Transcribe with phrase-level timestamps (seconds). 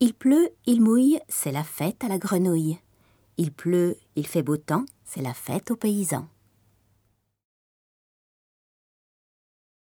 [0.00, 2.78] Il pleut, il mouille, c'est la fête à la grenouille.
[3.36, 6.26] Il pleut, il fait beau temps, c'est la fête aux paysans.